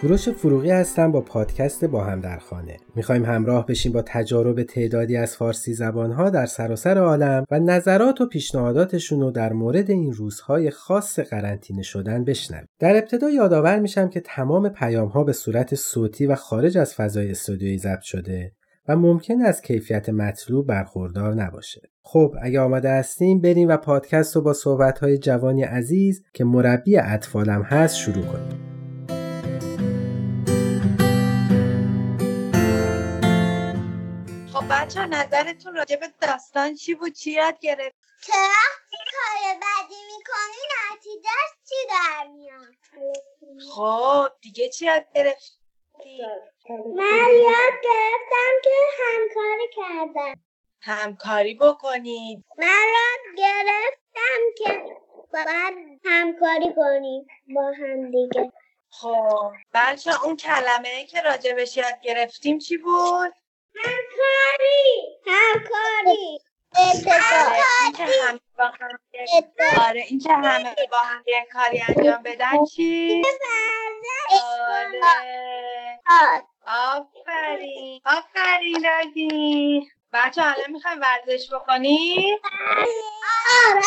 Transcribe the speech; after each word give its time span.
کوروش 0.00 0.28
فروغی 0.28 0.70
هستم 0.70 1.12
با 1.12 1.20
پادکست 1.20 1.84
با 1.84 2.04
هم 2.04 2.20
در 2.20 2.38
خانه 2.38 2.76
می‌خوایم 2.94 3.24
همراه 3.24 3.66
بشیم 3.66 3.92
با 3.92 4.02
تجارب 4.02 4.62
تعدادی 4.62 5.16
از 5.16 5.36
فارسی 5.36 5.74
زبانها 5.74 6.30
در 6.30 6.46
سراسر 6.46 6.98
عالم 6.98 7.44
و 7.50 7.58
نظرات 7.58 8.20
و 8.20 8.26
پیشنهاداتشون 8.26 9.20
رو 9.20 9.30
در 9.30 9.52
مورد 9.52 9.90
این 9.90 10.12
روزهای 10.12 10.70
خاص 10.70 11.18
قرنطینه 11.18 11.82
شدن 11.82 12.24
بشنویم 12.24 12.68
در 12.78 12.96
ابتدا 12.96 13.30
یادآور 13.30 13.78
میشم 13.78 14.08
که 14.08 14.20
تمام 14.20 14.68
پیام 14.68 15.08
ها 15.08 15.24
به 15.24 15.32
صورت 15.32 15.74
صوتی 15.74 16.26
و 16.26 16.34
خارج 16.34 16.78
از 16.78 16.94
فضای 16.94 17.30
استودیویی 17.30 17.78
ضبط 17.78 18.02
شده 18.02 18.52
و 18.88 18.96
ممکن 18.96 19.42
از 19.42 19.62
کیفیت 19.62 20.08
مطلوب 20.08 20.66
برخوردار 20.66 21.34
نباشه. 21.34 21.80
خب 22.02 22.34
اگه 22.42 22.60
آماده 22.60 22.90
هستیم 22.90 23.40
بریم 23.40 23.68
و 23.68 23.76
پادکست 23.76 24.36
رو 24.36 24.42
با 24.42 24.52
صحبت 24.52 24.98
های 24.98 25.18
جوانی 25.18 25.62
عزیز 25.62 26.22
که 26.34 26.44
مربی 26.44 26.96
اطفالم 26.96 27.62
هست 27.62 27.96
شروع 27.96 28.24
کنیم. 28.24 28.75
بچه 34.86 35.06
نظرتون 35.06 35.74
راجع 35.76 35.96
به 35.96 36.08
داستان 36.20 36.74
چی 36.74 36.94
بود؟ 36.94 37.12
چی 37.12 37.30
یاد 37.30 37.58
گرفت؟ 37.58 37.96
که 38.22 38.32
کار 38.32 39.54
بدی 39.54 40.00
می‌کنی 40.16 40.62
نتیجهش 40.92 41.50
چی 41.68 41.74
در 41.88 42.26
میاد؟ 42.26 42.74
خب 43.74 44.28
دیگه 44.40 44.68
چی 44.68 44.86
یاد 44.86 45.04
گرفتی؟ 45.14 46.22
من 46.96 47.28
یاد 47.34 47.74
گرفتم 47.82 48.52
که 48.64 48.70
همکاری 49.02 49.68
کردم. 49.76 50.44
همکاری 50.80 51.54
بکنید. 51.54 52.44
من 52.58 52.84
یاد 52.94 53.36
گرفتم 53.36 54.40
که 54.58 54.96
باید 55.32 56.00
همکاری 56.04 56.74
کنیم 56.76 57.26
با 57.54 57.72
هم 57.78 58.10
دیگه. 58.10 58.52
خب 58.90 59.52
بچه 59.74 60.24
اون 60.24 60.36
کلمه 60.36 61.06
که 61.06 61.20
راجبش 61.20 61.76
یاد 61.76 62.00
گرفتیم 62.02 62.58
چی 62.58 62.76
بود؟ 62.76 63.32
همکاری 63.76 65.18
همکاری. 65.26 66.38
آره 69.88 70.04
این 70.08 70.18
که 70.18 70.32
همه 70.32 70.74
با 70.90 70.98
هم 70.98 71.22
یه 71.26 71.46
کاری 71.52 71.82
انجام 71.88 72.22
بدن 72.22 72.64
چی؟ 72.64 73.22
آره. 76.10 76.42
آفرین. 76.66 78.00
آفرین 78.04 78.84
رادی 78.84 79.90
بچه 80.12 80.42
حالا 80.42 80.62
می‌خوایم 80.68 81.00
ورزش 81.00 81.52
بکنی؟ 81.52 82.38
آره. 83.68 83.82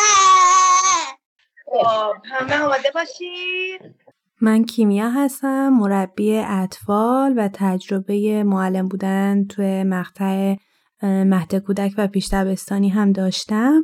خب 1.66 2.14
همه 2.24 2.62
آماده 2.64 2.90
باشید 2.90 3.99
من 4.42 4.64
کیمیا 4.64 5.10
هستم 5.10 5.68
مربی 5.68 6.36
اطفال 6.38 7.34
و 7.36 7.48
تجربه 7.52 8.44
معلم 8.44 8.88
بودن 8.88 9.44
توی 9.44 9.84
مقطع 9.84 10.56
مهد 11.02 11.54
کودک 11.54 11.94
و 11.98 12.06
پیش 12.06 12.28
دبستانی 12.32 12.88
هم 12.88 13.12
داشتم 13.12 13.82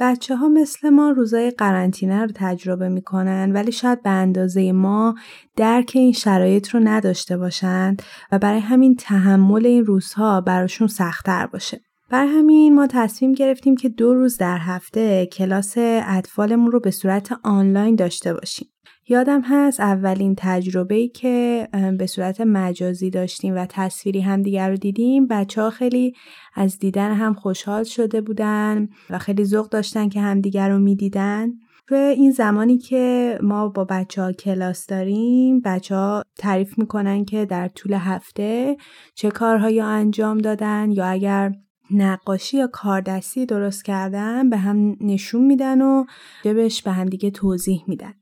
بچه 0.00 0.36
ها 0.36 0.48
مثل 0.48 0.90
ما 0.90 1.10
روزای 1.10 1.50
قرنطینه 1.50 2.20
رو 2.20 2.30
تجربه 2.34 2.88
می‌کنن 2.88 3.52
ولی 3.52 3.72
شاید 3.72 4.02
به 4.02 4.10
اندازه 4.10 4.72
ما 4.72 5.14
درک 5.56 5.92
این 5.94 6.12
شرایط 6.12 6.68
رو 6.68 6.80
نداشته 6.84 7.36
باشند 7.36 8.02
و 8.32 8.38
برای 8.38 8.60
همین 8.60 8.94
تحمل 8.96 9.66
این 9.66 9.84
روزها 9.84 10.40
براشون 10.40 10.88
سختتر 10.88 11.46
باشه. 11.46 11.80
برای 12.10 12.28
همین 12.28 12.74
ما 12.74 12.86
تصمیم 12.86 13.32
گرفتیم 13.32 13.76
که 13.76 13.88
دو 13.88 14.14
روز 14.14 14.36
در 14.36 14.58
هفته 14.58 15.26
کلاس 15.26 15.74
اطفالمون 16.06 16.72
رو 16.72 16.80
به 16.80 16.90
صورت 16.90 17.32
آنلاین 17.42 17.94
داشته 17.94 18.34
باشیم. 18.34 18.68
یادم 19.10 19.42
هست 19.44 19.80
اولین 19.80 20.34
تجربه 20.38 20.94
ای 20.94 21.08
که 21.08 21.68
به 21.98 22.06
صورت 22.06 22.40
مجازی 22.40 23.10
داشتیم 23.10 23.54
و 23.56 23.66
تصویری 23.68 24.20
هم 24.20 24.42
دیگر 24.42 24.70
رو 24.70 24.76
دیدیم. 24.76 25.26
بچه 25.26 25.62
ها 25.62 25.70
خیلی 25.70 26.12
از 26.54 26.78
دیدن 26.78 27.12
هم 27.12 27.34
خوشحال 27.34 27.84
شده 27.84 28.20
بودن 28.20 28.88
و 29.10 29.18
خیلی 29.18 29.44
ذوق 29.44 29.68
داشتن 29.68 30.08
که 30.08 30.20
همدیگر 30.20 30.68
رو 30.68 30.78
می‌دیدن. 30.78 31.48
توی 31.86 31.98
این 31.98 32.30
زمانی 32.30 32.78
که 32.78 33.38
ما 33.42 33.68
با 33.68 33.84
بچه 33.84 34.22
ها 34.22 34.32
کلاس 34.32 34.86
داریم 34.86 35.60
بچه 35.60 35.94
ها 35.94 36.22
تعریف 36.38 36.78
می‌کنن 36.78 37.24
که 37.24 37.44
در 37.44 37.68
طول 37.68 37.92
هفته 37.92 38.76
چه 39.14 39.30
کارهایی 39.30 39.80
انجام 39.80 40.38
دادن 40.38 40.90
یا 40.90 41.06
اگر 41.06 41.52
نقاشی 41.90 42.56
یا 42.56 42.66
کاردستی 42.66 43.46
درست 43.46 43.84
کردن 43.84 44.50
به 44.50 44.56
هم 44.56 44.96
نشون 45.00 45.44
میدن 45.44 45.82
و 45.82 46.04
جبش 46.44 46.82
به 46.82 46.90
هم 46.90 47.06
دیگه 47.06 47.30
توضیح 47.30 47.84
میدن. 47.86 48.14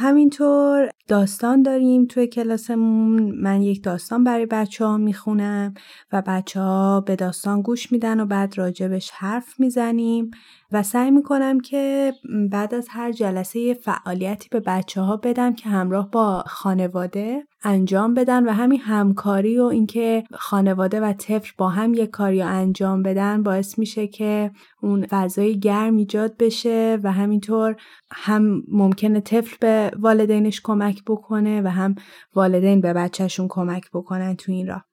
همینطور 0.00 0.90
داستان 1.08 1.62
داریم 1.62 2.06
توی 2.06 2.26
کلاسمون. 2.26 3.30
من 3.30 3.62
یک 3.62 3.82
داستان 3.82 4.24
برای 4.24 4.46
بچه 4.46 4.84
ها 4.84 4.96
می‌خونم 4.96 5.74
و 6.12 6.22
بچه 6.26 6.60
ها 6.60 7.00
به 7.00 7.16
داستان 7.16 7.62
گوش 7.62 7.92
میدن 7.92 8.20
و 8.20 8.26
بعد 8.26 8.58
راجبش 8.58 9.10
حرف 9.10 9.60
می‌زنیم. 9.60 10.30
و 10.72 10.82
سعی 10.82 11.10
می‌کنم 11.10 11.60
که 11.60 12.12
بعد 12.50 12.74
از 12.74 12.88
هر 12.90 13.12
جلسه 13.12 13.74
فعالیتی 13.74 14.48
به 14.48 14.60
بچه 14.60 15.00
ها 15.00 15.16
بدم 15.16 15.54
که 15.54 15.68
همراه 15.68 16.10
با 16.10 16.44
خانواده 16.46 17.46
انجام 17.62 18.14
بدن 18.14 18.48
و 18.48 18.52
همین 18.52 18.80
همکاری 18.80 19.58
و 19.58 19.64
اینکه 19.64 20.24
خانواده 20.34 21.00
و 21.00 21.12
طفل 21.12 21.50
با 21.58 21.68
هم 21.68 21.94
یک 21.94 22.10
کاری 22.10 22.42
انجام 22.42 23.02
بدن 23.02 23.42
باعث 23.42 23.78
میشه 23.78 24.06
که 24.06 24.50
اون 24.82 25.06
فضای 25.06 25.58
گرم 25.58 25.96
ایجاد 25.96 26.36
بشه 26.36 26.98
و 27.02 27.12
همینطور 27.12 27.76
هم 28.10 28.62
ممکنه 28.68 29.20
طفل 29.20 29.56
به 29.60 29.90
والدینش 29.98 30.60
کمک 30.60 31.02
بکنه 31.06 31.62
و 31.62 31.68
هم 31.68 31.94
والدین 32.34 32.80
به 32.80 32.92
بچهشون 32.92 33.46
کمک 33.48 33.90
بکنن 33.92 34.36
تو 34.36 34.52
این 34.52 34.66
راه. 34.66 34.84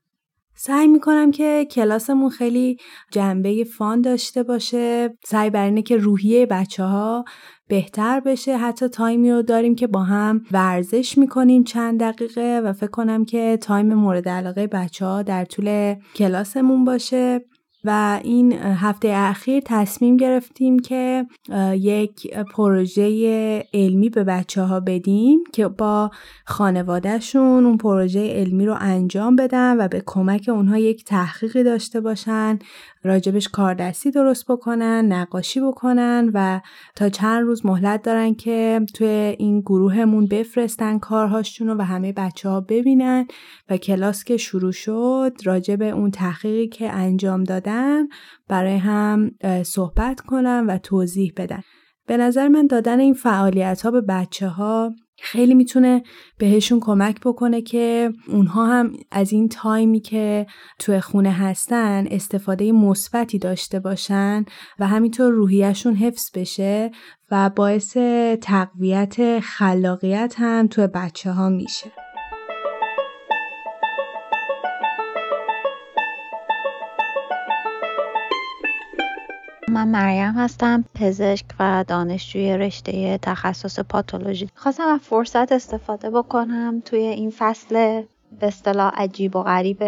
سعی 0.58 0.88
می‌کنم 0.88 1.32
که 1.32 1.68
کلاسمون 1.72 2.30
خیلی 2.30 2.78
جنبه 3.12 3.64
fun 3.64 4.02
داشته 4.02 4.44
باشه. 4.44 5.18
سعی 5.26 5.50
بر 5.50 5.66
اینه 5.66 5.82
که 5.82 5.98
روحیه 5.98 6.46
بچه 6.46 6.84
ها 6.84 7.26
بهتر 7.68 8.20
بشه. 8.20 8.58
حتی 8.58 8.88
time 8.88 9.23
ی 9.23 9.32
رو 9.32 9.42
داریم 9.42 9.76
که 9.76 9.88
با 9.88 10.04
هم 10.04 10.42
ورزش 10.52 11.18
می‌کنیم 11.18 11.64
چند 11.64 12.00
دقیقه 12.00 12.62
و 12.66 12.74
فکر 12.74 12.90
کنم 12.90 13.26
که 13.26 13.58
time 13.62 13.94
مورد 13.94 14.30
علاقه 14.30 14.68
بچه 14.68 15.06
ها 15.06 15.22
در 15.22 15.46
طول 15.46 15.96
کلاسمون 16.16 16.86
باشه. 16.86 17.42
و 17.86 18.20
این 18.24 18.54
هفته 18.54 19.12
اخیر 19.16 19.64
تصمیم 19.66 20.18
گرفتیم 20.18 20.80
که 20.80 21.26
یک 21.74 22.34
پروژه 22.38 23.64
علمی 23.74 24.10
به 24.10 24.24
بچه 24.24 24.62
ها 24.62 24.80
بدیم 24.80 25.44
که 25.54 25.68
با 25.68 26.12
خانوادهشون 26.46 27.66
اون 27.66 27.78
پروژه 27.78 28.34
علمی 28.34 28.66
رو 28.66 28.76
انجام 28.80 29.36
بدن 29.36 29.78
و 29.78 29.88
به 29.88 30.04
کمک 30.06 30.50
اونها 30.54 30.78
یک 30.78 31.06
تحقیقی 31.06 31.64
داشته 31.64 32.02
باشن 32.02 32.60
راجبش 33.04 33.48
کاردستی 33.48 34.12
درست 34.12 34.52
بکنن 34.52 35.06
نقاشی 35.12 35.62
بکنن 35.62 36.32
و 36.34 36.62
تا 36.96 37.10
چند 37.10 37.44
روز 37.44 37.66
مهلت 37.66 38.02
دارن 38.02 38.34
که 38.34 38.82
توی 38.94 39.08
این 39.38 39.62
گروهمون 39.62 40.26
بفرستن 40.26 41.00
کارهاشون 41.00 41.68
رو 41.68 41.76
و 41.76 41.82
همه 41.82 42.14
بچه 42.14 42.50
ها 42.50 42.62
ببینن 42.62 43.28
و 43.70 43.78
کلاس 43.78 44.24
که 44.24 44.38
شروع 44.38 44.72
شد 44.72 45.34
راجب 45.44 45.82
اون 45.82 46.12
تحقیقی 46.12 46.68
که 46.68 46.92
انجام 46.92 47.44
دادن 47.44 47.75
برای 48.48 48.78
هم 48.78 49.32
صحبت 49.64 50.22
کنن 50.22 50.66
و 50.66 50.78
توضیح 50.78 51.34
بدن 51.38 51.62
به 52.08 52.18
نظر 52.18 52.48
من 52.48 52.68
دادن 52.68 53.00
این 53.00 53.14
فعالیت 53.14 53.82
ها 53.82 53.92
به 53.92 54.02
بچه 54.02 54.48
ها 54.48 54.92
خیلی 55.22 55.54
می‌تونه 55.54 56.04
بهشون 56.38 56.80
کمک 56.80 57.20
بکنه 57.20 57.62
که 57.62 58.12
اونها 58.28 58.66
هم 58.66 58.94
از 59.12 59.32
این 59.32 59.50
تایمی 59.50 60.00
که 60.00 60.48
تو 60.80 61.00
خونه 61.00 61.32
هستن 61.32 62.08
استفاده 62.12 62.72
مثبتی 62.72 63.40
داشته 63.40 63.80
باشن 63.80 64.46
و 64.80 64.88
همینطور 64.88 65.32
روحیشون 65.32 65.96
حفظ 65.96 66.32
بشه 66.34 66.92
و 67.32 67.50
باعث 67.50 67.98
تقویت 68.42 69.40
خلاقیت 69.40 70.36
هم 70.38 70.68
تو 70.68 70.88
بچه 70.88 71.32
ها 71.32 71.50
میشه. 71.50 72.05
من 79.76 79.88
مریم 79.88 80.32
هستم 80.32 80.84
پزشک 80.94 81.46
و 81.60 81.86
دانشجوی 81.88 82.58
رشته 82.58 83.20
تخصص 83.22 83.80
پاتولوژی. 83.80 84.50
خواستم 84.56 84.88
از 84.88 85.00
فرصت 85.00 85.52
استفاده 85.52 86.10
بکنم 86.10 86.82
توی 86.86 87.00
این 87.00 87.34
فصل 87.38 88.02
به 88.40 88.48
اصطلاح 88.48 88.92
عجیب 88.96 89.36
و 89.36 89.44
غریب 89.44 89.84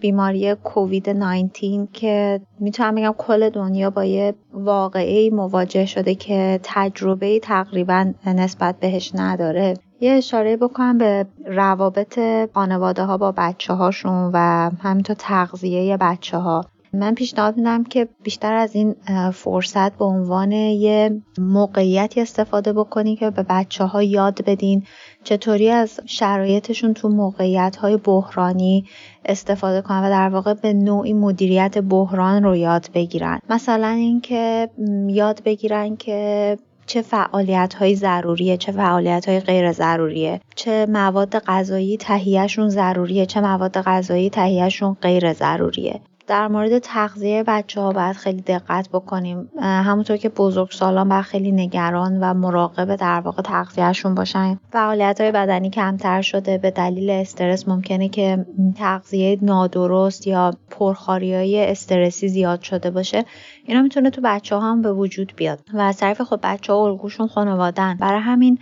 بیماری 0.00 0.54
کووید 0.54 1.10
19 1.10 1.88
که 1.92 2.40
می‌تونم 2.60 2.94
بگم 2.94 3.14
کل 3.18 3.50
دنیا 3.50 3.90
با 3.90 4.04
یه 4.04 4.34
واقعی 4.52 5.30
مواجه 5.30 5.86
شده 5.86 6.14
که 6.14 6.60
تجربه 6.62 7.40
تقریبا 7.40 8.12
نسبت 8.26 8.80
بهش 8.80 9.12
نداره. 9.14 9.74
یه 10.00 10.12
اشاره 10.12 10.56
بکنم 10.56 10.98
به 10.98 11.26
روابط 11.46 12.20
خانواده 12.54 13.04
ها 13.04 13.16
با 13.16 13.32
بچه 13.36 13.72
هاشون 13.72 14.30
و 14.34 14.70
همینطور 14.82 15.16
تغذیه 15.18 15.96
بچه 15.96 16.38
ها 16.38 16.64
من 16.94 17.14
پیشنهاد 17.14 17.56
میدم 17.56 17.84
که 17.84 18.08
بیشتر 18.22 18.54
از 18.54 18.74
این 18.74 18.94
فرصت 19.32 19.98
به 19.98 20.04
عنوان 20.04 20.52
یه 20.52 21.22
موقعیتی 21.38 22.20
استفاده 22.20 22.72
بکنی 22.72 23.16
که 23.16 23.30
به 23.30 23.42
بچه 23.48 23.84
ها 23.84 24.02
یاد 24.02 24.44
بدین 24.44 24.86
چطوری 25.24 25.68
از 25.68 26.00
شرایطشون 26.06 26.94
تو 26.94 27.08
موقعیت 27.08 27.76
های 27.76 27.96
بحرانی 27.96 28.84
استفاده 29.24 29.82
کنن 29.82 30.04
و 30.04 30.10
در 30.10 30.28
واقع 30.28 30.54
به 30.54 30.72
نوعی 30.72 31.12
مدیریت 31.12 31.78
بحران 31.78 32.42
رو 32.42 32.56
یاد 32.56 32.88
بگیرن. 32.94 33.40
مثلا 33.50 33.88
اینکه 33.88 34.68
یاد 35.08 35.42
بگیرن 35.44 35.96
که 35.96 36.58
چه 36.86 37.02
فعالیت 37.02 37.74
های 37.74 37.94
ضروریه 37.94 38.56
چه 38.56 38.72
فعالیت 38.72 39.28
های 39.28 39.40
غیر 39.40 39.72
ضروریه 39.72 40.40
چه 40.54 40.86
مواد 40.86 41.38
غذایی 41.38 41.96
تهیهشون 41.96 42.68
ضروریه 42.68 43.26
چه 43.26 43.40
مواد 43.40 43.80
غذایی 43.80 44.30
تهیهشون 44.30 44.96
غیر 45.02 45.32
ضروریه. 45.32 46.00
در 46.26 46.48
مورد 46.48 46.78
تغذیه 46.78 47.44
بچه 47.46 47.80
ها 47.80 47.92
باید 47.92 48.16
خیلی 48.16 48.40
دقت 48.40 48.88
بکنیم. 48.88 49.50
همونطور 49.60 50.16
که 50.16 50.28
بزرگ 50.28 50.70
سالان 50.70 51.08
باید 51.08 51.24
خیلی 51.24 51.52
نگران 51.52 52.18
و 52.20 52.34
مراقب 52.34 52.96
در 52.96 53.20
واقع 53.20 53.42
تغذیهشون 53.42 54.14
باشن. 54.14 54.58
فعالیت 54.72 55.20
های 55.20 55.32
بدنی 55.32 55.70
کمتر 55.70 56.22
شده. 56.22 56.58
به 56.58 56.70
دلیل 56.70 57.10
استرس 57.10 57.68
ممکنه 57.68 58.08
که 58.08 58.46
تغذیه 58.78 59.38
نادرست 59.42 60.26
یا 60.26 60.54
پرخاری 60.70 61.34
های 61.34 61.70
استرسی 61.70 62.28
زیاد 62.28 62.60
شده 62.60 62.90
باشه. 62.90 63.24
اینا 63.64 63.82
می‌تونه 63.82 64.10
تو 64.10 64.20
بچه 64.24 64.56
ها 64.56 64.70
هم 64.70 64.82
به 64.82 64.92
وجود 64.92 65.32
بیاد. 65.36 65.58
و 65.74 65.80
از 65.80 65.96
طرف 65.96 66.22
خب 66.22 66.40
بچه 66.42 66.72
ها 66.72 66.86
الگوشون 66.86 67.26
خانوادن 67.26 67.96
برای 68.00 68.20
همین 68.20 68.58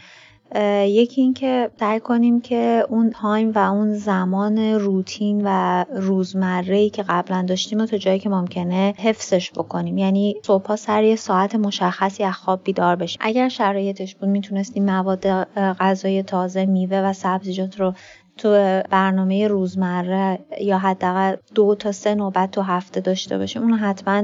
یکی 0.87 1.20
این 1.20 1.35
که 1.35 1.70
سعی 1.81 2.00
کنیم 2.00 2.41
که 2.41 2.87
اون 2.88 3.11
تایم 3.11 3.52
و 3.52 3.58
اون 3.58 3.94
زمان 3.94 4.58
روتین 4.58 5.43
و 5.44 5.85
روزمره 5.94 6.91
که 6.91 7.05
قبلا 7.08 7.44
داشتیم 7.49 7.81
و 7.81 7.87
تا 7.87 7.97
جایی 7.97 8.19
که 8.19 8.29
ممکنه 8.29 8.94
حفظش 8.99 9.50
بکنیم. 9.52 9.99
یعنی 9.99 10.37
صبح 10.43 10.76
سر 10.76 11.05
یه 11.05 11.17
ساعت 11.17 11.55
مشخصی 11.55 12.25
از 12.25 12.35
خواب 12.35 12.61
بیدار 12.64 12.97
بشیم. 12.97 13.19
اگر 13.20 13.49
شرایطش 13.49 14.14
بود 14.14 14.29
می‌تونستیم 14.29 14.85
مواد 14.85 15.26
غذای 15.56 16.23
تازه 16.23 16.67
میوه 16.67 16.99
و 16.99 17.12
سبزیجات 17.12 17.81
رو 17.81 17.94
تو 18.40 18.82
برنامه 18.90 19.48
روزمره 19.48 20.38
یا 20.60 20.78
حداقل 20.78 21.37
دو 21.54 21.75
تا 21.75 21.92
سه 21.92 22.14
نوبت 22.14 22.50
تو 22.50 22.62
هفته 22.62 23.00
داشته 23.00 23.38
باشیم 23.38 23.62
اونو 23.62 23.76
حتما 23.76 24.22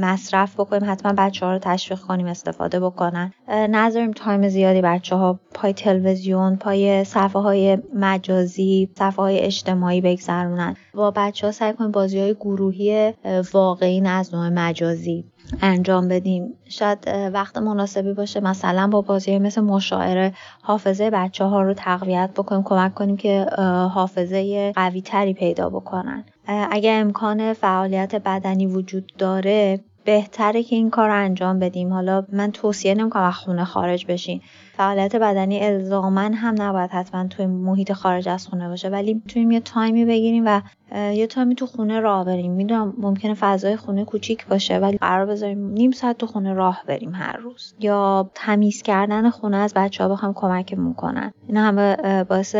مصرف 0.00 0.60
بکنیم 0.60 0.90
حتما 0.90 1.12
بچه 1.18 1.46
ها 1.46 1.52
رو 1.52 1.58
تشویق 1.58 2.00
کنیم 2.00 2.26
استفاده 2.26 2.80
بکنن. 2.80 3.32
نذاریم 3.48 4.12
تایم 4.12 4.48
زیادی 4.48 4.80
بچه 4.80 5.16
ها 5.16 5.40
پای 5.54 5.72
تلویزیون 5.72 6.56
پای 6.56 7.04
صفحه 7.04 7.42
های 7.42 7.78
مجازی 7.94 8.90
صفحه 8.98 9.16
های 9.16 9.38
اجتماعی 9.38 10.00
بگذرونن. 10.00 10.76
با 10.94 11.10
بچه 11.10 11.46
ها 11.46 11.52
سعی 11.52 11.72
کنیم 11.72 11.90
بازی 11.90 12.20
های 12.20 12.34
گروهی 12.34 13.14
واقعی 13.52 14.06
از 14.06 14.34
نوع 14.34 14.48
مجازی. 14.48 15.24
انجام 15.62 16.08
بدیم. 16.08 16.54
شاید 16.68 16.98
وقت 17.32 17.58
مناسبی 17.58 18.12
باشه 18.12 18.40
مثلا 18.40 18.86
با 18.86 19.00
بازی 19.00 19.38
مثل 19.38 19.60
مشاعره 19.60 20.32
حافظه 20.62 21.10
بچه 21.10 21.44
ها 21.44 21.62
رو 21.62 21.74
تقویت 21.74 22.30
بکنیم 22.36 22.62
کمک 22.62 22.94
کنیم 22.94 23.16
که 23.16 23.46
حافظه 23.94 24.72
قوی 24.76 25.00
تری 25.00 25.34
پیدا 25.34 25.70
بکنن. 25.70 26.24
اگر 26.46 27.00
امکان 27.00 27.52
فعالیت 27.52 28.14
بدنی 28.14 28.66
وجود 28.66 29.12
داره 29.18 29.80
بهتره 30.04 30.62
که 30.62 30.76
این 30.76 30.90
کار 30.90 31.08
رو 31.08 31.14
انجام 31.14 31.58
بدیم. 31.58 31.92
حالا 31.92 32.24
من 32.32 32.50
توصیه 32.50 32.94
نمی‌کنم 32.94 33.22
از 33.22 33.34
خونه 33.34 33.64
خارج 33.64 34.06
بشین. 34.06 34.40
فعالیت 34.78 35.16
بدنی 35.16 35.60
الزاما 35.60 36.20
هم 36.20 36.54
نباید 36.58 36.90
حتما 36.90 37.26
توی 37.26 37.46
محیط 37.46 37.92
خارج 37.92 38.28
از 38.28 38.46
خونه 38.46 38.68
باشه 38.68 38.88
ولی 38.88 39.14
می‌تونیم 39.14 39.50
یه 39.50 39.60
تایمی 39.60 40.04
بگیریم 40.04 40.44
و 40.46 40.60
یه 40.94 41.26
تایمی 41.26 41.54
تو 41.54 41.66
خونه 41.66 42.00
راه 42.00 42.24
بریم. 42.24 42.52
می‌دونم 42.52 42.94
ممکنه 42.98 43.34
فضای 43.34 43.76
خونه 43.76 44.04
کوچیک 44.04 44.46
باشه 44.46 44.78
ولی 44.78 44.96
قرار 44.96 45.26
بذاریم 45.26 45.70
نیم 45.70 45.90
ساعت 45.90 46.18
تو 46.18 46.26
خونه 46.26 46.52
راه 46.52 46.82
بریم 46.86 47.14
هر 47.14 47.36
روز. 47.36 47.74
یا 47.80 48.30
تمیز 48.34 48.82
کردن 48.82 49.30
خونه 49.30 49.56
از 49.56 49.74
بچه 49.74 50.04
ها 50.04 50.10
بخوام 50.10 50.32
کمکمون 50.34 50.94
کنن. 50.94 51.32
اینا 51.48 51.62
همه 51.62 52.24
باعث 52.24 52.56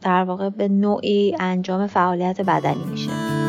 در 0.00 0.24
واقع 0.24 0.48
به 0.48 0.68
نوعی 0.68 1.36
انجام 1.40 1.86
فعالیت 1.86 2.40
بدنی 2.40 2.84
میشه. 2.90 3.41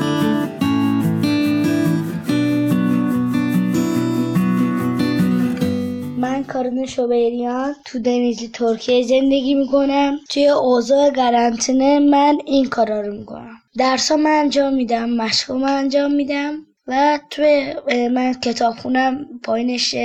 کارون 6.44 6.86
شوبریان 6.86 7.76
تو 7.86 8.00
دنیزی 8.00 8.48
ترکیه 8.48 9.04
زندگی 9.04 9.54
می‌کنم. 9.54 10.20
توی 10.30 10.48
اوضاع 10.48 11.10
قرنطینه 11.10 12.00
من 12.00 12.38
این 12.46 12.66
کارا 12.70 13.02
رو 13.02 13.14
می‌کنم. 13.14 13.56
درسا 13.78 14.16
من 14.16 14.40
انجام 14.40 14.74
میدم 14.74 15.10
مشقا 15.10 15.66
انجام 15.66 16.12
میدم 16.12 16.54
و 16.88 17.20
توی 17.30 17.74
من 18.12 18.34
کتابخونم 18.34 19.28
پایینش 19.44 19.96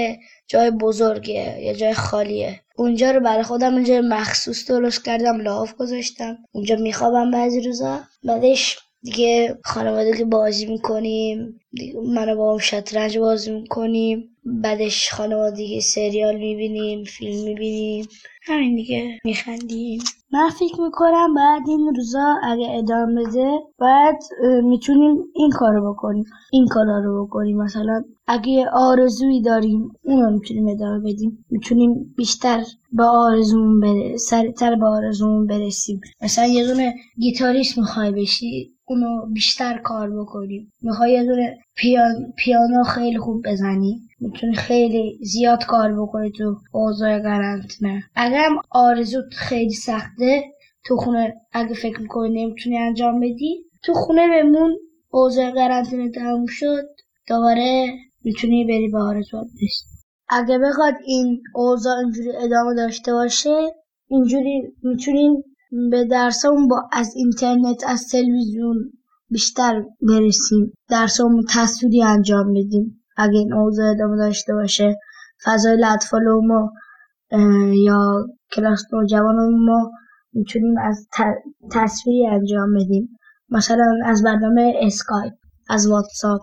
جای 0.49 0.71
بزرگه 0.71 1.59
یا 1.63 1.73
جای 1.73 1.95
خالیه. 1.95 2.61
اونجا 2.77 3.11
رو 3.11 3.21
برای 3.21 3.43
خودم 3.43 3.75
اونجا 3.75 4.01
مخصوص 4.01 4.71
درست 4.71 5.05
کردم 5.05 5.41
لاف 5.41 5.75
گذاشتم. 5.75 6.39
اونجا 6.53 6.77
میخوابم 6.77 7.31
بعضی 7.31 7.61
روزا. 7.61 8.01
بعدش 8.25 8.79
دیگه 9.03 9.59
خانواده 9.65 10.17
که 10.17 10.25
بازی 10.25 10.67
می‌کنیم 10.67 11.61
منو 12.15 12.37
با 12.37 12.53
هم 12.53 12.59
شطرنج 12.59 13.19
بازی 13.19 13.53
می‌کنیم 13.53 14.37
بعدش 14.45 15.13
خانواده 15.13 15.57
دیگه 15.57 15.81
سریال 15.81 16.37
می‌بینیم 16.37 17.05
فیلم 17.05 17.45
می‌بینیم. 17.45 18.07
همین 18.43 18.75
دیگه 18.77 19.19
میخندیم. 19.25 20.01
من 20.33 20.49
فکر 20.51 20.81
می‌کنم 20.81 21.35
بعد 21.35 21.63
این 21.69 21.95
روزا 21.97 22.35
اگه 22.43 22.71
ادامه 22.71 23.25
بده 23.25 23.51
باید 23.79 24.17
می‌تونیم 24.65 25.17
این 25.35 25.51
کارو 25.51 25.93
بکنیم 25.93 26.25
این 26.53 26.67
کارا 26.67 26.99
رو 27.05 27.27
بکنیم. 27.27 27.57
مثلا 27.57 28.05
اگه 28.27 28.67
آرزویی 28.73 29.43
داریم 29.43 29.93
اون 30.05 30.23
رو 30.23 30.31
می‌تونیم 30.31 30.69
ادامه 30.69 31.13
بدیم. 31.13 31.45
می‌تونیم 31.51 32.15
بیشتر 32.17 32.65
به 32.93 33.05
آرزومون 33.05 34.17
سریعتر 34.17 34.75
به 34.75 34.87
آرزومون 34.87 35.47
برسیم. 35.47 36.01
مثلا 36.23 36.47
یه 36.47 36.67
دونه 36.67 36.95
گیتاریست 37.19 37.79
می‌خوای 37.79 38.11
بشی 38.11 38.78
اونو 38.89 39.27
بیشتر 39.33 39.79
کار 39.79 40.11
بکنیم. 40.11 40.73
می‌خوای 40.83 41.13
یه 41.13 41.25
دونه 41.25 41.59
پیان... 41.77 42.33
پیانو 42.37 42.85
خیلی 42.85 43.19
خوب 43.19 43.45
بزنی. 43.47 44.01
می‌تونی 44.21 44.55
خیلی 44.55 45.19
زیاد 45.23 45.65
کار 45.65 46.03
بکنی 46.03 46.31
تو 46.31 46.57
اوضاع 46.73 47.19
قرنطینه. 47.19 48.05
اگر 48.15 48.45
هم 48.45 48.57
آرزوت 48.71 49.35
خیلی 49.35 49.75
سخته 49.75 50.45
تو 50.85 50.97
خونه 50.97 51.35
اگه 51.53 51.75
فکر 51.75 52.01
می‌کنی 52.01 52.45
نمی‌تونی 52.45 52.79
انجام 52.79 53.21
بدی 53.21 53.65
تو 53.85 53.95
خونه 53.95 54.29
بمون 54.29 54.77
اوضاع 55.11 55.51
قرنطینه 55.51 56.11
تموم 56.11 56.47
شد 56.47 56.85
دوباره 57.29 57.93
می‌تونی 58.25 58.65
بری 58.65 58.89
به 58.89 58.99
آرزوات 58.99 59.47
برسی. 59.47 59.85
اگه 60.29 60.59
بخواد 60.59 60.95
این 61.07 61.43
اوضاع 61.55 61.99
اینجوری 61.99 62.37
ادامه 62.37 62.75
داشته 62.75 63.13
باشه 63.13 63.75
اینجوری 64.09 64.63
می‌تونیم 64.83 65.45
به 65.91 66.05
درسمون 66.05 66.69
با 66.69 66.89
از 66.93 67.13
اینترنت 67.17 67.85
از 67.87 68.09
تلویزیون 68.13 68.93
بیشتر 69.31 69.83
برسیم. 70.03 70.73
درسمون 70.91 71.45
تصویری 71.51 72.03
انجام 72.03 72.53
بدیم. 72.53 73.03
اگه 73.17 73.39
این 73.39 73.55
اوضاع 73.55 73.91
ادامه 73.91 74.17
داشته 74.17 74.55
باشه. 74.55 74.97
فضای 75.45 75.85
اطفال 75.85 76.23
ما 76.47 76.73
یا 77.73 78.27
کلاس 78.53 78.83
نوجوان 78.93 79.37
ما 79.67 79.91
می‌تونیم 80.33 80.75
از 80.79 81.09
تصویری 81.71 82.27
انجام 82.27 82.75
بدیم. 82.75 83.19
مثلا 83.51 83.95
از 84.05 84.23
برنامه 84.23 84.75
اسکایپ 84.83 85.33
از 85.71 85.91
واتساپ. 85.91 86.41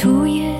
توی 0.00 0.59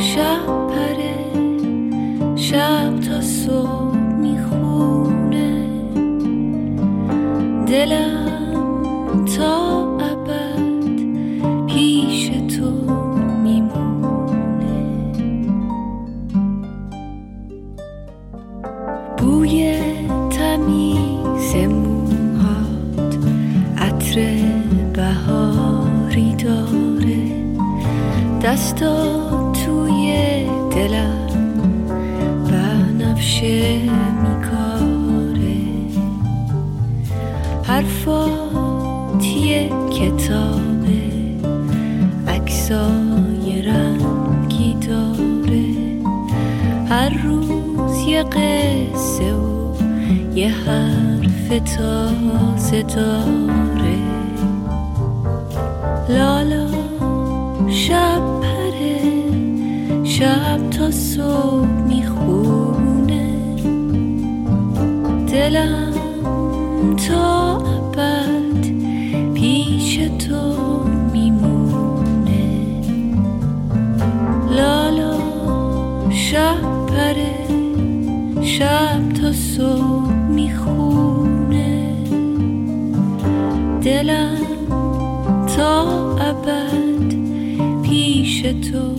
شب 0.00 0.59
یه 39.24 39.70
کتابه 39.90 41.10
عکسای 42.28 43.62
رنگی 43.62 44.76
داره. 44.88 45.64
هر 46.88 47.22
روز 47.24 47.98
یه 48.06 48.22
قصه 48.22 49.34
و 49.34 49.74
یه 50.34 50.48
حرف 50.48 51.48
تازه 51.76 52.82
داره. 52.82 53.98
لالا 56.08 56.66
شب 57.68 58.20
پره 58.40 59.00
شب 60.04 60.70
تا 60.70 60.90
صبح 60.90 61.66
می‌خونه. 61.66 63.30
دلم 65.32 65.92
تا 67.08 67.49
شب 78.60 79.12
تا 79.22 79.32
صبح 79.32 80.12
می‌خونه 80.12 81.94
دلم 83.84 84.38
تا 85.56 85.82
ابد 86.16 87.14
پیش 87.82 88.42
تو 88.42 88.94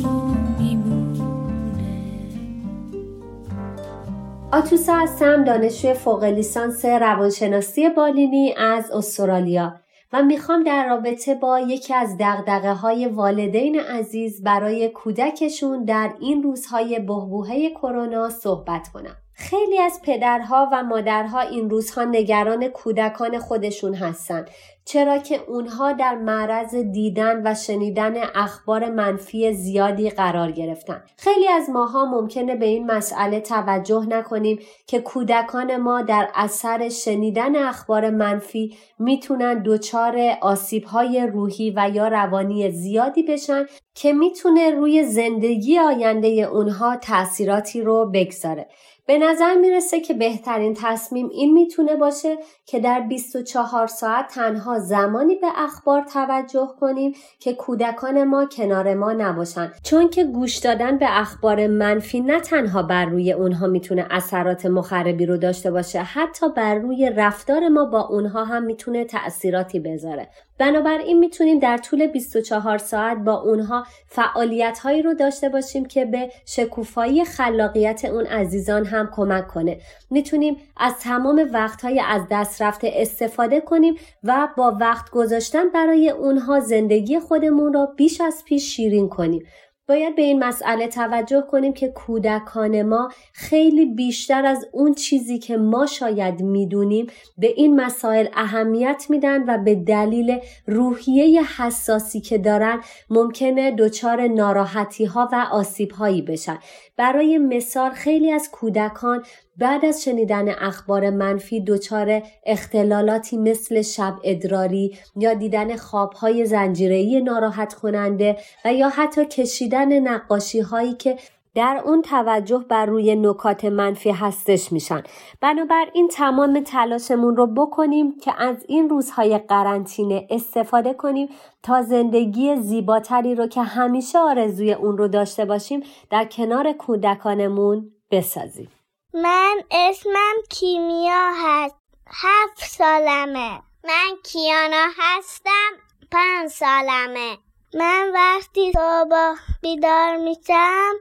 آتوسا 4.52 4.94
هستم 4.94 5.44
دانشجوی 5.44 5.94
فوق 5.94 6.24
لیسانس 6.24 6.86
روانشناسی 6.86 7.90
بالینی 7.90 8.54
از 8.58 8.92
استرالیا 8.92 9.76
و 10.14 10.24
می‌خوام 10.24 10.64
در 10.64 10.88
رابطه 10.90 11.36
با 11.36 11.60
یکی 11.60 11.94
از 11.94 12.18
دقدقه 12.20 12.74
های 12.74 13.08
والدین 13.08 13.80
عزیز 13.80 14.44
برای 14.44 14.90
کودکشون 14.90 15.86
در 15.86 16.14
این 16.20 16.44
روزهای 16.44 17.00
بهبوهه 17.00 17.70
کرونا 17.70 18.30
صحبت 18.30 18.88
کنم. 18.88 19.21
خیلی 19.42 19.80
از 19.80 20.02
پدرها 20.04 20.70
و 20.72 20.84
مادرها 20.84 21.40
این 21.40 21.70
روزها 21.70 22.04
نگران 22.04 22.68
کودکان 22.68 23.40
خودشون 23.40 23.94
هستند 23.94 24.50
چرا 24.86 25.18
که 25.18 25.40
اونها 25.48 25.92
در 25.94 26.16
معرض 26.16 26.76
دیدن 26.76 27.42
و 27.46 27.56
شنیدن 27.56 28.14
اخبار 28.36 28.90
منفی 28.90 29.54
زیادی 29.54 30.10
قرار 30.10 30.52
گرفتن. 30.52 31.04
خیلی 31.18 31.48
از 31.48 31.70
ماها 31.70 32.06
ممکنه 32.06 32.56
به 32.56 32.66
این 32.66 32.92
مسئله 32.92 33.40
توجه 33.40 34.06
نکنیم 34.10 34.60
که 34.88 35.00
کودکان 35.00 35.78
ما 35.78 36.02
در 36.02 36.30
اثر 36.36 36.90
شنیدن 36.90 37.56
اخبار 37.56 38.10
منفی 38.10 38.78
می‌تونن 39.00 39.64
دچار 39.66 40.20
آسیبهای 40.42 41.28
روحی 41.34 41.74
و 41.76 41.92
یا 41.94 42.08
روانی 42.08 42.72
زیادی 42.72 43.24
بشن 43.24 43.66
که 43.96 44.14
می‌تونه 44.14 44.72
روی 44.72 45.04
زندگی 45.04 45.80
آینده 45.80 46.28
اونها 46.28 46.96
تاثیراتی 46.96 47.82
رو 47.82 48.12
بگذاره. 48.14 48.68
به 49.12 49.18
نظر 49.18 49.56
می‌رسه 49.56 50.00
که 50.00 50.14
بهترین 50.14 50.74
تصمیم 50.78 51.30
این 51.30 51.54
می‌تونه 51.54 51.96
باشه 51.96 52.38
که 52.66 52.80
در 52.80 53.00
24 53.00 53.88
ساعت 53.88 54.28
تنها 54.28 54.80
زمانی 54.80 55.36
به 55.36 55.48
اخبار 55.56 56.02
توجه 56.02 56.70
کنیم 56.80 57.14
که 57.40 57.54
کودکان 57.54 58.24
ما 58.24 58.46
کنار 58.46 58.94
ما 58.94 59.14
نباشن. 59.14 59.72
چون 59.84 60.10
که 60.10 60.24
گوش 60.24 60.58
دادن 60.58 60.98
به 60.98 61.20
اخبار 61.20 61.68
منفی 61.68 62.22
نه 62.22 62.40
تنها 62.40 62.84
بر 62.84 63.06
روی 63.06 63.32
اونها 63.32 63.68
می‌تونه 63.68 64.08
اثرات 64.10 64.66
مخربی 64.66 65.26
رو 65.26 65.38
داشته 65.38 65.72
باشه 65.72 66.00
حتی 66.00 66.50
بر 66.50 66.76
روی 66.76 67.12
رفتار 67.16 67.68
ما 67.68 67.86
با 67.86 68.02
اونها 68.02 68.44
هم 68.44 68.64
می‌تونه 68.64 69.06
تأثیراتی 69.06 69.80
بذاره. 69.80 70.30
بنابراین 70.62 71.20
می‌تونیم 71.20 71.60
در 71.60 71.78
طول 71.78 72.08
24 72.08 72.78
ساعت 72.78 73.18
با 73.18 73.34
اونها 73.34 73.86
فعالیت 74.08 74.80
هایی 74.80 75.02
رو 75.02 75.14
داشته 75.14 75.50
باشیم 75.50 75.86
که 75.86 76.06
به 76.06 76.32
شکوفایی 76.46 77.26
خلاقیت 77.26 78.06
اون 78.06 78.26
عزیزان 78.26 78.86
هم 78.86 79.10
کمک 79.16 79.48
کنه. 79.48 79.80
می‌تونیم 80.10 80.58
از 80.78 80.94
تمام 81.00 81.50
وقت 81.54 81.82
های 81.82 82.00
از 82.00 82.22
دست 82.32 82.62
رفته 82.62 82.92
استفاده 82.96 83.62
کنیم 83.62 83.96
و 84.24 84.48
با 84.58 84.78
وقت 84.80 85.10
گذاشتن 85.10 85.70
برای 85.70 86.10
اونها 86.10 86.60
زندگی 86.60 87.20
خودمون 87.20 87.74
را 87.74 87.86
بیش 87.86 88.22
از 88.22 88.44
پیش 88.46 88.76
شیرین 88.76 89.10
کنیم. 89.10 89.44
باید 89.92 90.16
به 90.16 90.22
این 90.22 90.44
مسئله 90.44 90.88
توجه 90.88 91.42
کنیم 91.42 91.74
که 91.74 91.88
کودکان 91.88 92.82
ما 92.82 93.10
خیلی 93.34 93.86
بیشتر 93.86 94.46
از 94.46 94.66
اون 94.72 94.94
چیزی 94.94 95.40
که 95.40 95.58
ما 95.58 95.86
شاید 95.86 96.42
می‌دونیم 96.42 97.08
به 97.38 97.48
این 97.48 97.82
مسائل 97.82 98.28
اهمیت 98.34 99.06
میدن 99.10 99.44
و 99.48 99.64
به 99.64 99.76
دلیل 99.76 100.40
روحیه 100.68 101.44
حساسی 101.44 102.22
که 102.22 102.38
دارن 102.38 102.82
ممکنه 103.10 103.72
دچار 103.72 104.28
ناراحتی 104.28 105.06
ها 105.06 105.30
و 105.32 105.48
آسیب 105.52 105.92
هایی 105.92 106.22
بشن. 106.22 106.60
برای 107.02 107.38
مثال 107.38 107.92
خیلی 107.92 108.32
از 108.32 108.50
کودکان 108.52 109.24
بعد 109.58 109.86
از 109.86 110.04
شنیدن 110.04 110.50
اخبار 110.50 111.10
منفی 111.10 111.62
دچار 111.62 112.22
اختلالاتی 112.46 113.38
مثل 113.38 113.82
شب 113.82 114.16
ادراری 114.24 114.98
یا 115.16 115.34
دیدن 115.34 115.76
خوابهای 115.76 116.46
زنجیره‌ای 116.46 117.22
ناراحت 117.22 117.74
کننده 117.74 118.38
و 118.66 118.74
یا 118.74 118.90
حتی 118.90 119.26
کشیدن 119.26 120.00
نقاشی 120.00 120.60
هایی 120.60 120.94
که 120.94 121.18
در 121.56 121.82
اون 121.86 122.02
توجه 122.02 122.66
بر 122.70 122.86
روی 122.86 123.16
نکات 123.16 123.66
منفی 123.66 124.12
هستش 124.12 124.72
میشن. 124.72 125.04
بنابراین 125.42 126.08
تمام 126.08 126.60
تلاشمون 126.60 127.36
رو 127.36 127.48
بکنیم 127.48 128.18
که 128.20 128.42
از 128.42 128.66
این 128.68 128.90
روزهای 128.90 129.38
قرنطینه 129.38 130.28
استفاده 130.30 130.94
کنیم 130.94 131.30
تا 131.64 131.82
زندگی 131.82 132.56
زیباتری 132.56 133.36
رو 133.36 133.48
که 133.48 133.62
همیشه 133.62 134.20
آرزوی 134.20 134.74
اون 134.74 134.98
رو 134.98 135.08
داشته 135.08 135.46
باشیم 135.46 135.84
در 136.10 136.26
کنار 136.26 136.72
کودکانمون 136.72 137.92
بسازیم. 138.12 138.72
من 139.14 139.56
اسمم 139.72 140.36
کیمیا 140.50 141.32
هست. 141.36 141.76
هفت 142.08 142.64
سالمه. 142.64 143.60
من 143.84 144.16
کیانا 144.24 144.88
هستم. 144.98 145.72
پنج 146.12 146.50
سالمه. 146.50 147.38
من 147.74 148.12
وقتی 148.14 148.72
صبح 148.72 149.36
بیدار 149.62 150.18
میشم 150.18 150.94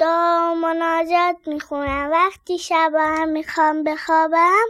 دعا 0.00 0.54
مناجات 0.54 1.36
می‌خونم. 1.46 2.10
وقتی 2.12 2.58
شب 2.58 2.92
هم 2.98 3.28
می‌خوام 3.28 3.84
بخوابم 3.84 4.66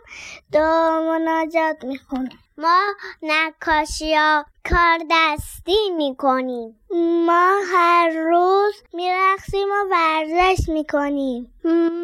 دعا 0.53 1.03
مناجات 1.03 1.85
می‌خونم. 1.85 2.29
ما 2.59 2.81
نقاشی 3.23 4.15
ها 4.15 4.45
کار 4.71 4.99
دستی 5.11 5.91
می‌کنیم. 5.97 6.81
ما 7.27 7.61
هر 7.73 8.09
روز 8.09 8.75
میرقصیم 8.93 9.69
و 9.69 9.85
ورزش 9.91 10.69
می‌کنیم. 10.69 11.55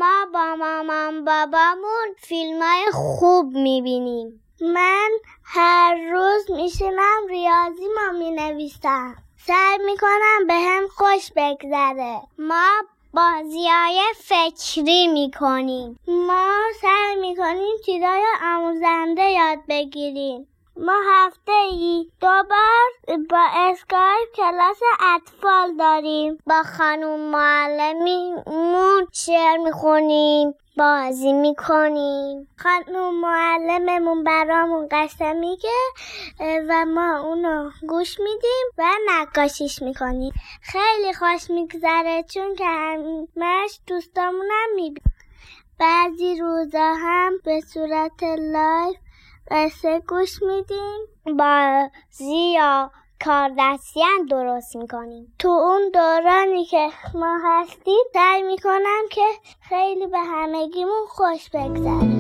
ما 0.01 0.27
با 0.35 0.57
مامان 0.57 1.25
بابامون 1.25 2.15
فیلم 2.19 2.63
های 2.63 2.85
خوب 2.93 3.53
می‌بینیم. 3.53 4.43
من 4.61 5.11
هر 5.45 5.95
روز 6.13 6.51
میشینم 6.51 7.27
ریاضی 7.29 7.89
ما 7.95 8.19
می‌نویسم. 8.19 9.15
سعی 9.47 9.79
می‌کنم 9.87 10.47
به 10.47 10.55
هم 10.55 10.89
خوش 10.89 11.33
بگذره. 11.37 12.21
ما 12.39 12.71
بازی 13.17 13.69
های 13.69 14.01
فکری 14.17 15.07
می‌کنیم. 15.07 15.99
ما 16.07 16.53
سعی 16.81 17.17
می‌کنیم 17.21 17.77
چیزای 17.87 18.25
آموزنده 18.45 19.23
یاد 19.23 19.59
بگیریم. 19.69 20.49
ما 20.77 20.93
هفته 21.13 21.53
ای 21.53 22.11
دو 22.21 22.27
بار 22.51 23.17
با 23.31 23.47
اسکایپ 23.55 24.33
کلاس 24.37 24.81
اطفال 25.15 25.77
داریم. 25.77 26.39
با 26.47 26.63
خانوم 26.79 27.21
معلمیمون 27.21 29.07
شعر 29.13 29.57
می‌خونیم. 29.57 30.55
بازی 30.77 31.33
می‌کنیم. 31.33 32.49
خانوم 32.57 33.21
معلممون 33.21 34.25
برامون 34.25 34.89
قصه 34.91 35.33
میگه 35.33 35.79
و 36.41 36.85
ما 36.85 37.19
اونو 37.19 37.71
گوش 37.89 38.21
میدیم 38.21 38.67
و 38.79 38.85
نقاشیش 39.07 39.83
می‌کنیم. 39.83 40.33
خیلی 40.63 41.13
خوش 41.13 41.51
میگذره 41.51 42.23
چون 42.23 42.55
که 42.55 42.65
همش 42.67 43.81
دوستامونم 43.87 44.69
می‌بینیم 44.75 45.13
بعضی 45.79 46.37
روزا 46.41 46.95
هم 46.95 47.33
به 47.45 47.61
صورت 47.61 48.23
لایف 48.23 48.97
قصه 49.51 50.03
گوش 50.09 50.43
میدیم. 50.43 51.07
بازی 51.39 52.53
یا 52.55 52.91
کار 53.25 53.51
دستیان 53.59 54.27
درست 54.31 54.77
می‌کنیم. 54.77 55.35
تو 55.39 55.49
اون 55.49 55.91
دورانی 55.95 56.65
که 56.65 56.89
ما 57.15 57.39
هستیم 57.45 58.05
سعی 58.13 58.43
می‌کنم 58.43 59.03
که 59.11 59.27
خیلی 59.61 60.07
به 60.07 60.19
همگیمون 60.19 61.07
خوش 61.09 61.51
بگذره. 61.51 62.16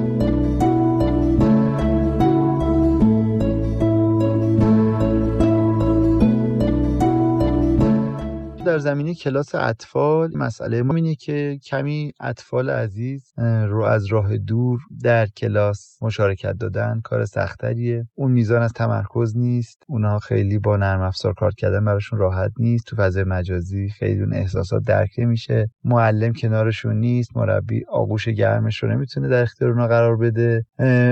در 8.66 8.78
زمینه 8.78 9.14
کلاس 9.14 9.54
اطفال 9.54 10.30
مسئله 10.36 10.82
ما 10.82 10.94
اینه 10.94 11.14
که 11.14 11.58
کمی 11.66 12.12
اطفال 12.20 12.70
عزیز 12.70 13.32
رو 13.68 13.82
از 13.82 14.06
راه 14.06 14.36
دور 14.36 14.80
در 15.02 15.26
کلاس 15.26 15.98
مشارکت 16.02 16.52
دادن 16.52 17.00
کار 17.04 17.24
سختریه. 17.24 18.06
اون 18.14 18.32
میزان 18.32 18.62
از 18.62 18.72
تمرکز 18.72 19.36
نیست. 19.36 19.82
اونها 19.86 20.18
خیلی 20.18 20.58
با 20.58 20.76
نرم 20.76 21.00
افزار 21.00 21.34
کار 21.34 21.52
کردن 21.54 21.84
براشون 21.84 22.18
راحت 22.18 22.52
نیست. 22.58 22.86
تو 22.86 22.96
فضای 22.96 23.24
مجازی 23.24 23.88
خیلی 23.88 24.20
اون 24.20 24.34
احساسات 24.34 24.82
درک 24.82 25.10
نمیشه. 25.18 25.70
معلم 25.84 26.32
کنارشون 26.32 27.00
نیست. 27.00 27.36
مربی 27.36 27.84
آغوش 27.88 28.28
گرمش 28.28 28.82
رو 28.82 28.88
نمی‌تونه 28.88 29.28
در 29.28 29.42
اختیار 29.42 29.70
اونها 29.70 29.86
قرار 29.86 30.16
بده. 30.16 30.66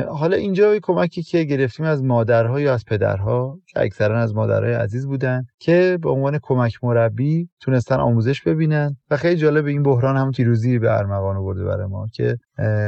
حالا 0.09 0.37
اینجا 0.37 0.79
کمکی 0.83 1.23
که 1.23 1.45
گرفتیم 1.45 1.87
از 1.87 2.03
مادرها 2.03 2.61
یا 2.61 2.75
از 2.75 2.85
پدرها 2.85 3.59
که 3.67 3.81
اکثرا 3.81 4.21
از 4.21 4.35
مادرهای 4.35 4.73
عزیز 4.73 5.07
بودن 5.07 5.47
که 5.59 5.99
به 6.03 6.11
عنوان 6.11 6.39
کمک 6.43 6.79
مربی 6.83 7.44
تونستن 7.61 7.97
آموزش 8.01 8.43
ببینن. 8.43 8.97
و 9.11 9.17
خیلی 9.17 9.37
جالب 9.37 9.67
این 9.67 9.83
بحران 9.83 10.17
هم 10.17 10.31
پیروزی 10.31 10.79
به 10.79 10.99
ارمغان 10.99 11.37
آورده 11.37 11.65
برای 11.65 11.87
ما 11.87 12.07
که 12.15 12.39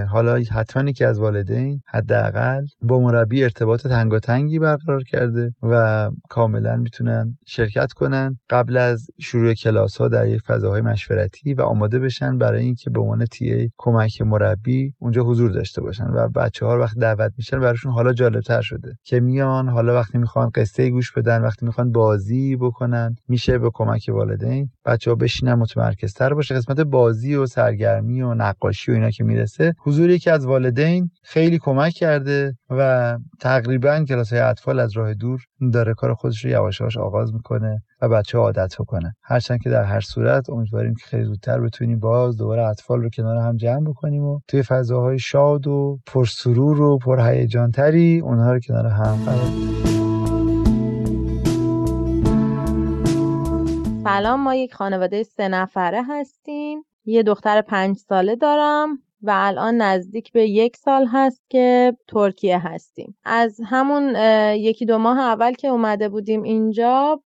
حالا 0.09 0.43
حتما 0.53 0.93
که 0.93 1.07
از 1.07 1.19
والدین 1.19 1.81
حداقل 1.87 2.67
با 2.83 3.01
مربی 3.01 3.45
ارتباط 3.45 3.87
تنگاتنگی 3.87 4.59
برقرار 4.59 5.03
کرده 5.03 5.55
و 5.63 6.11
کاملا 6.29 6.77
می‌تونن 6.77 7.39
شرکت 7.47 7.93
کنن. 7.93 8.39
قبل 8.51 8.77
از 8.77 9.07
شروع 9.21 9.55
کلاس 9.55 9.97
ها 9.97 10.09
در 10.09 10.27
یک 10.29 10.43
فضاهای 10.43 10.81
مشورتی 10.81 11.55
و 11.55 11.63
آماده 11.63 11.99
بشن 11.99 12.39
برای 12.39 12.63
اینکه 12.63 12.91
به 12.91 13.01
عنوان 13.01 13.25
تی 13.25 13.71
کمک 13.77 14.23
مربی 14.23 14.95
اونجا 14.99 15.23
حضور 15.23 15.51
داشته 15.51 15.81
باشن 15.81 16.07
و 16.07 16.29
بچه 16.29 16.67
ها 16.67 16.79
وقت 16.79 16.99
دعوت 16.99 17.33
میشن 17.37 17.61
براشون 17.61 17.93
حالا 17.93 18.13
جالب 18.13 18.41
تر 18.41 18.61
شده 18.61 18.97
که 19.05 19.21
میان 19.21 19.69
حالا 19.69 19.95
وقتی 19.95 20.19
می‌خوان 20.19 20.51
قصه 20.55 20.91
گوش 20.91 21.13
بدن 21.13 21.43
وقتی 21.43 21.67
می‌خوان 21.67 21.93
بازی 21.93 22.57
بکنن 22.57 23.17
میشه 23.29 23.59
به 23.59 23.71
کمک 23.75 24.11
والدین 24.13 24.71
بچه 24.85 25.11
ها 25.11 25.15
بشینن 25.15 25.55
متمرکزتر 25.55 26.35
باشه. 26.35 26.55
قسمت 26.55 26.81
بازی 26.81 27.35
و 27.35 27.47
سرگرمی 27.47 28.23
و 28.23 28.35
نقاشی 28.35 28.91
و 28.91 28.95
اینا 28.95 29.11
که 29.11 29.25
می‌رسه 29.25 29.56
حضور 29.85 30.11
یکی 30.11 30.31
از 30.31 30.47
والدین 30.47 31.11
خیلی 31.25 31.59
کمک 31.59 31.93
کرده 31.93 32.55
و 32.71 33.19
تقریبا 33.41 34.05
کلاس 34.09 34.33
های 34.33 34.43
اطفال 34.43 34.81
از 34.81 34.97
راه 34.97 35.15
دور 35.15 35.41
داره 35.73 35.95
کار 35.95 36.15
خودش 36.15 36.45
رو 36.45 36.51
یواش 36.51 36.81
یواش 36.81 36.97
آغاز 36.97 37.35
می‌کنه 37.35 37.83
و 38.03 38.09
بچه 38.09 38.39
ها 38.39 38.45
عادت 38.45 38.75
بکنه 38.79 39.15
هرچند 39.23 39.63
که 39.63 39.71
در 39.71 39.85
هر 39.85 40.01
صورت 40.01 40.51
امیدواریم 40.51 40.95
که 40.95 41.07
خیلی 41.07 41.25
زودتر 41.25 41.61
بتونیم 41.61 41.99
باز 41.99 42.37
دوباره 42.37 42.63
اطفال 42.63 43.03
رو 43.03 43.11
کنار 43.11 43.37
هم 43.37 43.57
جمع 43.57 43.91
بکنیم 43.91 44.25
و 44.25 44.41
توی 44.49 44.63
فضاهای 44.63 45.19
شاد 45.19 45.67
و 45.67 45.99
پرسرور 46.07 46.81
و 46.81 46.99
پرهیجان 46.99 47.71
تری 47.71 48.21
اونها 48.21 48.53
رو 48.53 48.61
کنار 48.61 48.87
هم 48.87 49.25
قرار 49.25 49.77
سلام 54.05 54.41
ما 54.41 54.55
یک 54.55 54.75
خانواده 54.75 55.23
سه 55.23 55.49
نفره 55.49 56.03
هستیم. 56.09 56.83
یه 57.05 57.23
دختر 57.23 57.63
پنج 57.63 57.97
ساله 57.97 58.37
دارم. 58.37 58.99
و 59.23 59.33
الان 59.35 59.77
نزدیک 59.77 60.33
به 60.33 60.49
یک 60.49 60.77
سال 60.77 61.07
هست 61.07 61.43
که 61.49 61.97
ترکیه 62.09 62.59
هستیم. 62.59 63.17
از 63.25 63.61
همون 63.65 64.17
یکی 64.55 64.87
دو 64.87 64.99
ماه 64.99 65.19
اول 65.19 65.53
که 65.53 65.69
اومده 65.69 66.09
بودیم 66.09 66.43
اینجا 66.43 67.23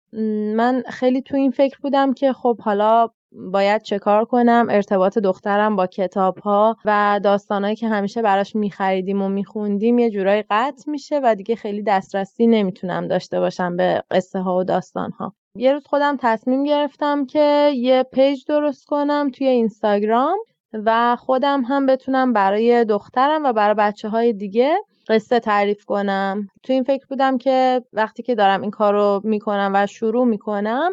من 0.56 0.82
خیلی 0.88 1.22
تو 1.22 1.36
این 1.36 1.50
فکر 1.50 1.78
بودم 1.82 2.12
که 2.12 2.32
خب 2.32 2.60
حالا 2.60 3.08
باید 3.32 3.82
چه 3.82 3.98
کار 3.98 4.24
کنم؟ 4.24 4.66
ارتباط 4.70 5.18
دخترم 5.18 5.76
با 5.76 5.86
کتاب 5.86 6.38
ها 6.38 6.76
و 6.84 7.20
داستانهایی 7.24 7.76
که 7.76 7.88
همیشه 7.88 8.22
براش 8.22 8.56
میخریدیم 8.56 9.22
و 9.22 9.28
میخوندیم 9.28 9.98
یه 9.98 10.10
جورایی 10.10 10.44
قطع 10.50 10.90
میشه 10.90 11.20
و 11.24 11.34
دیگه 11.34 11.56
خیلی 11.56 11.82
دسترسی 11.82 12.46
نمی‌تونم 12.46 13.08
داشته 13.08 13.40
باشم 13.40 13.76
به 13.76 14.02
قصه 14.10 14.38
ها 14.40 14.56
و 14.56 14.64
داستان 14.64 15.10
ها 15.10 15.34
یه 15.54 15.72
روز 15.72 15.86
خودم 15.86 16.16
تصمیم 16.20 16.64
گرفتم 16.64 17.26
که 17.26 17.72
یه 17.74 18.02
پیج 18.02 18.44
درست 18.44 18.84
کنم 18.86 19.30
توی 19.30 19.46
اینستاگرام 19.46 20.38
و 20.72 21.16
خودم 21.16 21.62
هم 21.62 21.86
بتونم 21.86 22.32
برای 22.32 22.84
دخترم 22.84 23.44
و 23.44 23.52
برای 23.52 23.74
بچه 23.74 24.08
های 24.08 24.32
دیگه 24.32 24.76
قصه 25.08 25.40
تعریف 25.40 25.84
کنم. 25.84 26.48
تو 26.62 26.72
این 26.72 26.82
فکر 26.82 27.06
بودم 27.06 27.38
که 27.38 27.82
وقتی 27.92 28.22
که 28.22 28.34
دارم 28.34 28.60
این 28.60 28.70
کار 28.70 28.94
رو 28.94 29.20
می‌کنم 29.24 29.72
و 29.74 29.86
شروع 29.86 30.26
می‌کنم 30.26 30.90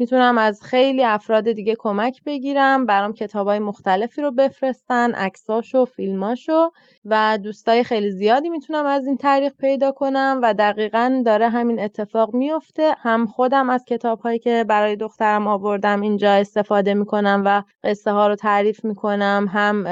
می‌تونم 0.00 0.38
از 0.38 0.62
خیلی 0.62 1.04
افراد 1.04 1.52
دیگه 1.52 1.74
کمک 1.78 2.24
بگیرم 2.26 2.86
برام 2.86 3.12
کتاب 3.12 3.46
های 3.46 3.58
مختلفی 3.58 4.22
رو 4.22 4.30
بفرستن 4.30 5.12
عکساشو 5.12 5.84
فیلماشو 5.84 6.70
و 7.04 7.38
دوستای 7.42 7.84
خیلی 7.84 8.10
زیادی 8.10 8.48
می‌تونم 8.48 8.86
از 8.86 9.06
این 9.06 9.16
طریق 9.16 9.52
پیدا 9.58 9.92
کنم 9.92 10.40
و 10.42 10.54
دقیقا 10.54 11.22
داره 11.26 11.48
همین 11.48 11.80
اتفاق 11.80 12.34
میفته 12.34 12.94
هم 12.98 13.26
خودم 13.26 13.70
از 13.70 13.84
کتاب 13.84 14.20
هایی 14.20 14.38
که 14.38 14.64
برای 14.68 14.96
دخترم 14.96 15.46
آوردم 15.46 16.00
اینجا 16.00 16.32
استفاده 16.32 16.94
می‌کنم 16.94 17.42
و 17.46 17.62
قصه 17.84 18.12
ها 18.12 18.28
رو 18.28 18.36
تعریف 18.36 18.84
می‌کنم. 18.84 19.46
هم 19.52 19.84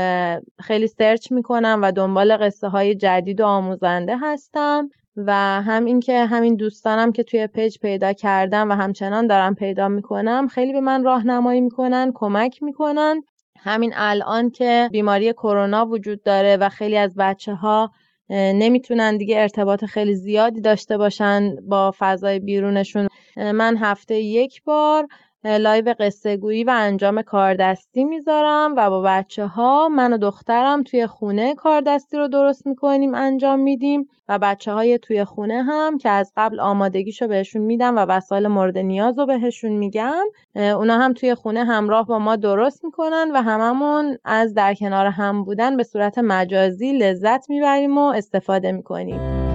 خیلی 0.60 0.86
search 0.86 1.32
می‌کنم 1.32 1.80
و 1.82 1.92
دنبال 1.92 2.36
قصه 2.36 2.68
های 2.68 2.94
جدید 2.94 3.40
و 3.40 3.46
آموزنده 3.46 4.16
هستم. 4.20 4.90
و 5.26 5.32
هم 5.62 5.84
اینکه 5.84 6.24
همین 6.24 6.54
دوستانم 6.56 7.12
که 7.12 7.22
توی 7.22 7.46
page 7.46 7.78
پیدا 7.78 8.12
کردم 8.12 8.70
و 8.70 8.72
همچنان 8.72 9.26
دارم 9.26 9.54
پیدا 9.54 9.88
می‌کنم 9.88 10.48
خیلی 10.48 10.72
به 10.72 10.80
من 10.80 11.04
راهنمایی 11.04 11.60
می‌کنن 11.60 12.12
کمک 12.14 12.62
می‌کنن. 12.62 13.22
همین 13.58 13.92
الان 13.96 14.50
که 14.50 14.88
بیماری 14.92 15.32
کرونا 15.32 15.86
وجود 15.86 16.22
داره 16.22 16.56
و 16.56 16.68
خیلی 16.68 16.96
از 16.96 17.14
بچه 17.14 17.54
ها 17.54 17.90
نمی‌تونن 18.30 19.16
دیگه 19.16 19.40
ارتباط 19.40 19.84
خیلی 19.84 20.14
زیادی 20.14 20.60
داشته 20.60 20.98
باشن 20.98 21.56
با 21.68 21.94
فضای 21.98 22.38
بیرونشون. 22.38 23.08
من 23.36 23.76
هفته 23.76 24.14
یک 24.14 24.64
بار 24.64 25.08
live 25.44 25.94
قصه 25.98 26.36
گویی 26.36 26.64
و 26.64 26.70
انجام 26.74 27.22
کاردستی 27.22 28.04
می‌ذارم 28.04 28.74
و 28.76 28.90
با 28.90 29.00
بچه 29.00 29.46
ها 29.46 29.88
من 29.88 30.12
و 30.12 30.18
دخترم 30.18 30.82
توی 30.82 31.06
خونه 31.06 31.54
کاردستی 31.54 32.16
رو 32.16 32.28
درست 32.28 32.66
می‌کنیم 32.66 33.14
انجام 33.14 33.60
میدیم 33.60 34.08
و 34.28 34.38
بچه 34.38 34.72
های 34.72 34.98
توی 34.98 35.24
خونه 35.24 35.62
هم 35.62 35.98
که 35.98 36.08
از 36.10 36.32
قبل 36.36 36.60
آمادگیشو 36.60 37.28
بهشون 37.28 37.62
میدم 37.62 37.96
و 37.96 37.98
وسایل 37.98 38.46
مورد 38.46 38.78
نیاز 38.78 39.18
رو 39.18 39.26
بهشون 39.26 39.72
میگم 39.72 40.24
اونا 40.54 40.98
هم 40.98 41.12
توی 41.12 41.34
خونه 41.34 41.64
همراه 41.64 42.06
با 42.06 42.18
ما 42.18 42.36
درست 42.36 42.84
می‌کنن 42.84 43.30
و 43.34 43.42
هممون 43.42 44.18
از 44.24 44.54
در 44.54 44.74
کنار 44.74 45.06
هم 45.06 45.44
بودن 45.44 45.76
به 45.76 45.82
صورت 45.82 46.18
مجازی 46.18 46.92
لذت 46.92 47.50
می‌بریم 47.50 47.98
و 47.98 48.12
استفاده 48.12 48.72
می‌کنیم. 48.72 49.47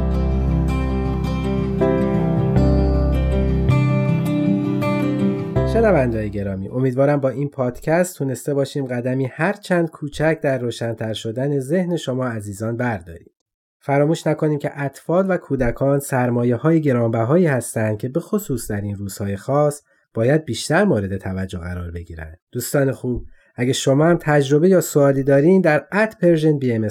شنوندههای 5.74 6.32
گرامی 6.32 6.70
امیدوارم 6.70 7.20
با 7.20 7.30
این 7.30 7.50
پادکست 7.50 8.18
تونسته 8.18 8.54
باشیم 8.54 8.86
قدمی 8.86 9.26
هر 9.26 9.54
چند 9.54 9.90
کوچک 9.90 10.40
در 10.42 10.58
روشنتر 10.58 11.14
شدن 11.14 11.60
ذهن 11.60 11.98
شما 11.98 12.28
عزیزان 12.28 12.78
برداریم 12.78 13.32
فراموش 13.80 14.28
نکنیم 14.28 14.60
که 14.60 14.72
اطفال 14.74 15.32
و 15.32 15.38
کودکان 15.38 16.00
سرمایه 16.00 16.56
های 16.56 16.82
گرانبهایی 16.82 17.46
هستند 17.46 17.98
که 17.98 18.10
به 18.10 18.20
خصوص 18.20 18.72
در 18.72 18.82
این 18.82 18.96
روزهای 18.96 19.36
خاص 19.36 19.82
باید 20.14 20.46
بیشتر 20.46 20.84
مورد 20.84 21.18
توجه 21.18 21.60
قرار 21.60 21.92
بگیرند. 21.92 22.40
دوستان 22.52 22.92
خوب 22.92 23.26
اگه 23.56 23.74
شما 23.74 24.06
هم 24.06 24.18
تجربه 24.22 24.70
یا 24.70 24.82
سوالی 24.82 25.24
دارین 25.24 25.62
در 25.62 25.88
at 25.92 26.18
Persian 26.18 26.60
BM 26.60 26.88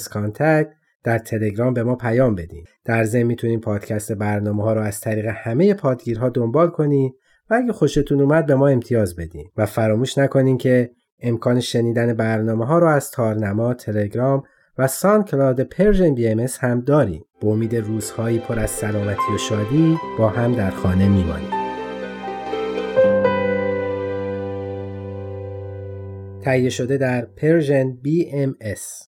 در 1.05 1.19
تلگرام 1.19 1.75
به 1.75 1.83
ما 1.83 1.97
پیام 1.97 2.35
بدین. 2.35 2.65
در 2.85 3.05
ضمن 3.05 3.23
می‌تونین 3.23 3.61
پادکست 3.61 4.13
برنامه 4.13 4.63
ها 4.63 4.73
رو 4.73 4.81
از 4.81 5.01
طریق 5.01 5.27
همه 5.27 5.75
پادگیرها 5.75 6.29
دنبال 6.29 6.69
کنین 6.69 7.13
و 7.53 7.55
اگه 7.55 7.73
خوشتون 7.73 8.21
اومد 8.21 8.47
به 8.47 8.55
ما 8.55 8.69
امتیاز 8.69 9.17
بدین 9.17 9.51
و 9.57 9.67
فراموش 9.67 10.19
نکنین 10.19 10.59
که 10.59 10.91
امکان 11.21 11.61
شنیدن 11.61 12.15
برنامه 12.15 12.67
ها 12.67 12.79
رو 12.79 12.87
از 12.87 13.11
تارنما، 13.11 13.75
تلگرام 13.75 14.43
و 14.79 14.87
SoundCloud 14.87 15.61
Persian 15.61 16.15
BM 16.15 16.47
هم 16.61 16.81
داریم. 16.81 17.25
با 17.41 17.49
امید 17.49 17.77
روزهایی 17.77 18.39
پر 18.39 18.59
از 18.59 18.71
سلامتی 18.71 19.35
و 19.35 19.39
شادی 19.39 19.99
با 20.19 20.29
هم 20.29 20.55
در 20.55 20.71
خانه 20.71 21.09
میمانیم. 21.09 21.51
تهیه 26.41 26.71
شده 26.71 26.97
در 26.97 27.25
پرژن 27.25 27.99
BMS 28.05 29.12